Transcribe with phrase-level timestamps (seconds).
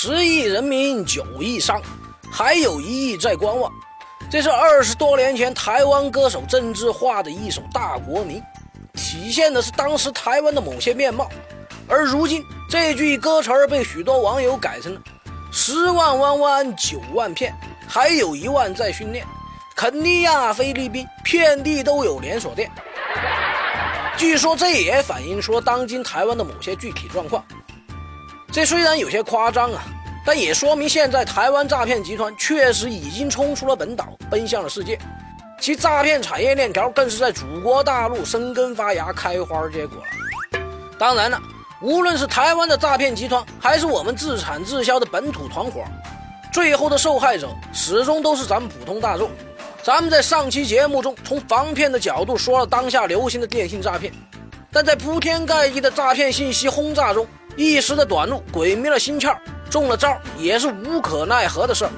[0.00, 1.82] 十亿人民九亿伤，
[2.30, 3.68] 还有一亿在观望。
[4.30, 8.40] 这是二十多年前台湾歌手郑智化的一首大国民，
[8.94, 11.28] 体现的是当时台湾的某些面貌。
[11.88, 15.00] 而如今这句歌词儿被许多网友改成了
[15.50, 17.52] “十万弯弯九万片，
[17.88, 19.26] 还有一万在训练”。
[19.74, 22.70] 肯尼亚、菲律宾遍地都有连锁店。
[24.16, 27.44] 据说这也反映出当今台湾的某些具体状况。
[28.58, 29.84] 这虽然有些夸张啊，
[30.24, 34.98] 但也说明现在台湾诈骗集团确实已经冲出了本岛，奔向了世界，
[35.60, 40.60] 其诈骗产业链条更是在祖国大陆生根发芽、开花结果了。
[40.98, 41.40] 当然了，
[41.80, 45.84] 无论是台湾的诈骗集团，还是我们自产自销的本土团伙，
[46.52, 49.30] 最后的受害者始终都是咱们普通大众。
[49.84, 54.12] 咱们在上期节目中从防骗的角度说了当下流行的电信诈骗，
[54.72, 57.24] 但在铺天盖地的诈骗信息轰炸中。
[57.58, 59.36] 一时的短路，鬼迷了心窍，
[59.68, 61.90] 中了招也是无可奈何的事儿。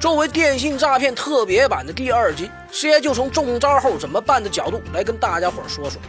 [0.00, 6.00] 作为电信诈骗特别版的第二集，师爷就从中招后怎么办的角度来跟大家伙说说。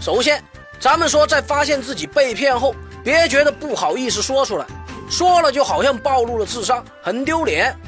[0.00, 0.42] 首先，
[0.80, 4.64] 咱们说在发现自己被骗后，别觉得不好意思说出来，
[5.10, 7.78] 说了就好像暴露了智商，很丢脸。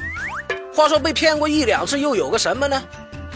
[0.75, 2.79] 话说被骗过一两次又有个什么呢？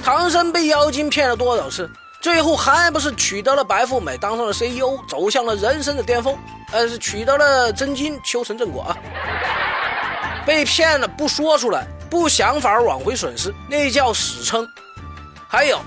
[0.03, 1.89] 唐僧被妖精骗了多少次？
[2.22, 6.38] 最后还不是取得了白富美，当上了 CEO，走向了人生的巅峰。
[6.72, 8.98] 呃，是取得了真经，修成正果啊。
[10.45, 14.68] 被骗了不说出来，不想法挽回损失，那叫死撑。
[15.48, 15.80] 还有，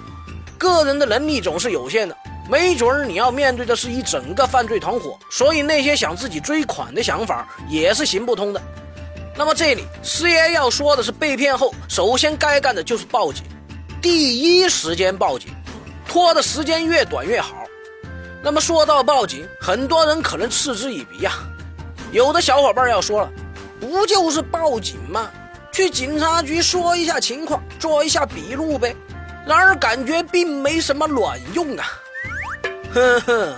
[0.56, 2.16] 个人的能力总是有限的，
[2.48, 8.62] 没准儿你要面对的是一整个犯罪团伙，所以那些想自己追款的想法也是行不通的。
[9.36, 13.44] 那么这里师爷要说的是，被骗后首先该干的就是报警，
[14.00, 15.50] 第一时间报警。
[16.10, 17.64] 拖的时间越短越好。
[18.42, 21.34] 那么说到报警，很多人可能嗤之以鼻呀。
[22.10, 23.30] 有的小伙伴要说了，
[23.78, 25.30] 不就是报警吗？
[25.70, 28.92] 去警察局说一下情况，做一下笔录呗。
[29.46, 31.86] 然而感觉并没什么卵用啊。
[32.92, 33.54] 哼哼，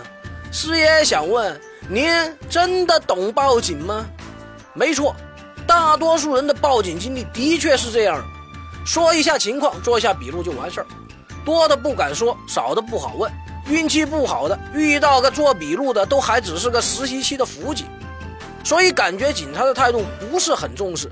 [0.53, 2.07] 师爷想问您，
[2.51, 4.05] 真的懂报警吗？
[4.75, 5.17] 没错，
[5.67, 8.23] 大多数人的报警经历的确是这样，
[8.85, 10.87] 说一下情况，做一下笔录就完事儿。
[11.45, 13.31] 多的不敢说，少的不好问。
[13.69, 17.87] 运气不好的，遇到个做笔录的，都还只是个实习期的辅警，
[18.65, 21.11] 所以感觉警察的态度不是很重视。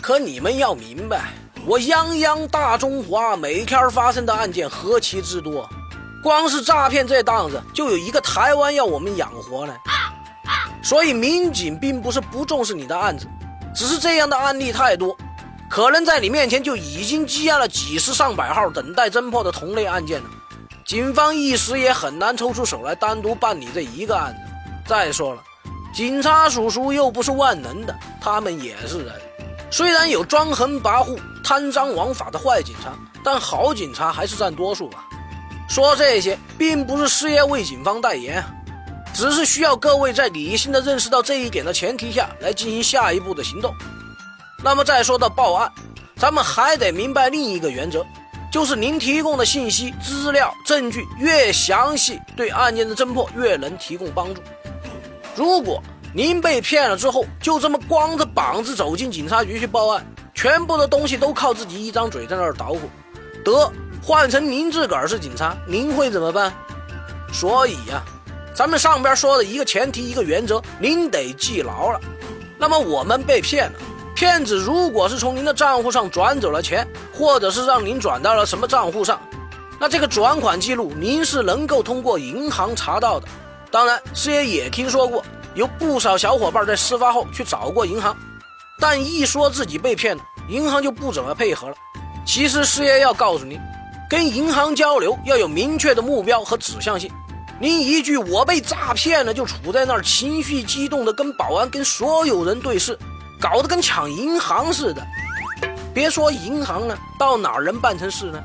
[0.00, 1.26] 可你们要明白，
[1.66, 5.68] 我泱泱大中华，每天发生的案件何其之多，
[6.22, 9.74] 光是诈骗这档子，就有一个台湾要我们养活呢。
[10.82, 13.26] 所以民警并不是不重视你的案子，
[13.74, 15.14] 只是这样的案例太多。
[15.74, 20.30] 可能在你面前就已经积压了几十上百号等待侦破的同类案件了，
[20.86, 24.52] 警方一时也很难抽出手来单独办理这一个案子。
[24.86, 25.42] 再说了，
[25.92, 29.12] 警察叔叔又不是万能的，他们也是人。
[29.68, 32.92] 虽然有专横跋扈、贪赃枉法的坏警察，
[33.24, 35.04] 但好警察还是占多数吧。
[35.68, 38.44] 说这些并不是事业为警方代言，
[39.12, 43.74] 只是需要各位在理性的认识到这一点的前提下来进行下一步的行动。
[44.64, 45.70] 那么再说到报案，
[46.16, 48.02] 咱们还得明白另一个原则，
[48.50, 54.40] 就是您提供的信息、资料、证据越详细，对案件的侦破越能提供帮助。
[55.36, 55.82] 如果
[56.14, 60.02] 您被骗了之后，就这么光着膀子走进警察局去报案，
[60.32, 62.88] 全部的东西都靠自己一张嘴在那儿捣鼓，
[63.44, 63.70] 得
[64.02, 66.50] 换成您自个儿是警察，您会怎么办？
[67.30, 68.02] 所以呀，
[68.54, 72.00] 咱们上边说的一个前提、一个原则，您得记牢了。
[72.56, 73.78] 那么我们被骗了。
[74.14, 79.20] 骗子如果是从您的账户上转走了钱，或者是让您转到了什么账户上，
[79.80, 83.26] 那这个转款记录您是能够通过银行查到的。
[83.72, 88.16] 当然，师爷也听说过有不少小伙伴在事发后去找过银行，
[88.78, 91.74] 但一说自己被骗了，银行就不怎么配合了。
[92.24, 93.58] 其实师爷要告诉您，
[94.08, 97.10] 跟银行交流要有明确的目标和指向性。
[97.60, 102.98] 您一句“我被诈骗了”，就处在那儿情绪激动的跟保安、跟所有人对视。
[103.44, 105.06] 搞得跟抢银行似的，
[105.92, 108.42] 别说银行了，到哪儿能办成事呢？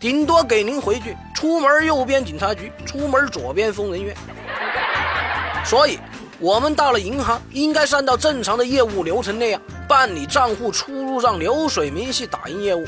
[0.00, 4.12] 顶多给您回句：出门右边警察局，出门左边疯人院。
[5.64, 6.00] 所以，
[6.40, 12.84] 我们到了银行，应该是按照正常的业务流程那样办理账户出入账流水明细打印业务，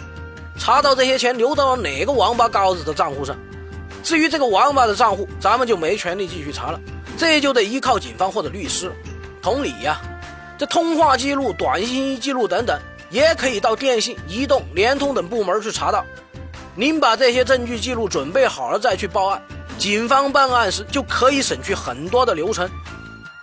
[0.58, 3.37] 查到这些钱流到了哪个王八羔子的账户上。
[4.02, 6.81] 至于这个王八的账户，咱们就没权利继续查了，
[7.16, 8.93] 这就得依靠警方或者律师。
[9.40, 10.00] 同理呀。
[10.58, 12.79] 这通话记录、短信记录等等，
[13.11, 16.05] 也可以到电信、移动、联通等部门去查到。
[16.75, 19.43] 您把这些证据记录准备好了再去报案，
[19.79, 22.69] 警方办案时就可以省去很多的流程。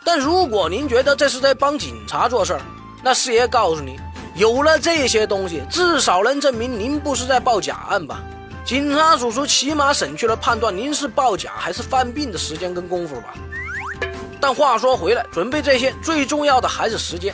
[0.03, 2.61] 但如果您觉得这是在帮警察做事儿，
[3.03, 3.99] 那师爷告诉你，
[4.35, 8.19] 有了这些东西，至少能证明您不是在报假案吧？
[8.65, 13.33] 警察叔叔起码省去了判断您是报假还是犯病的时间跟功夫吧。
[14.43, 17.33] 但话说回来，准备这些最重要的还是时间。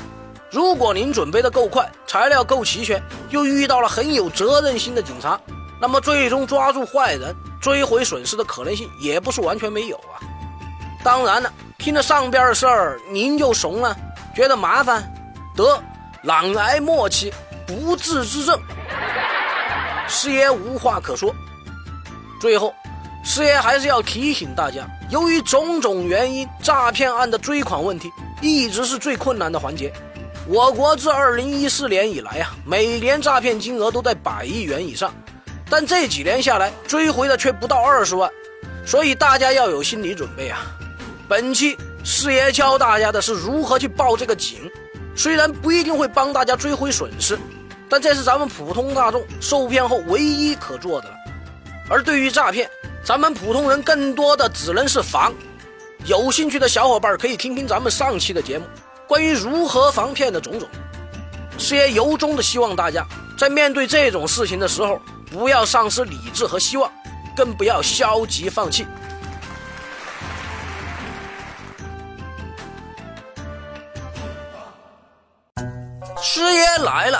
[0.51, 3.01] 如果您准备的够快，材料够齐全，
[3.31, 5.39] 又遇到了很有责任心的警察，
[5.81, 10.21] 那么最终抓住坏人、追回损失的可能性也不是完全没有啊。
[11.03, 13.97] 当然了，听了上边的事儿，您就怂了，
[14.35, 15.11] 觉得麻烦，
[15.56, 15.81] 得
[16.25, 17.33] 懒癌末期，
[17.65, 18.56] 不治之症，
[20.07, 21.33] 师爷无话可说。
[22.39, 22.71] 最后。
[23.39, 29.94] 师爷还是要提醒大家，由于种种原因，诈骗案的追款问题一直是最困难的环节。
[30.45, 35.13] 我国自2014年以来啊，每年诈骗金额都在百亿元以上，
[35.69, 38.30] 但这几年下来，追回的却不到二十万，
[38.86, 40.59] 所以大家要有心理准备啊。
[41.30, 44.69] 本期师爷教大家的是如何去报这个警，
[45.15, 47.39] 虽然不一定会帮大家追回损失，
[47.88, 51.15] 但这是咱们普通大众受骗后唯一可做的了。
[51.89, 52.69] 而对于诈骗，
[53.09, 55.33] 咱们普通人更多的只能是防，
[56.06, 58.65] 有兴趣的小伙伴可以听听咱们上期的节目，
[59.07, 60.69] 关于如何防骗的种种。
[61.57, 63.03] 师爷由衷的希望大家
[63.35, 65.01] 在面对这种事情的时候，
[65.31, 66.91] 不要丧失理智和希望，
[67.35, 68.85] 更不要消极放弃。
[76.21, 77.19] 师爷来了。